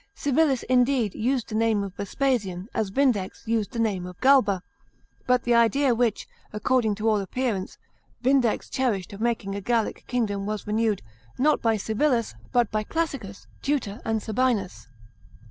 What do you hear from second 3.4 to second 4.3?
used the name of